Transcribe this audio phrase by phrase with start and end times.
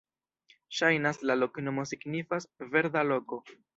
[0.77, 3.41] Ŝajnas, la loknomo signifas: "verda loko".